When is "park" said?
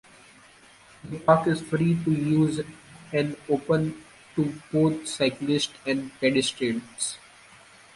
1.19-1.45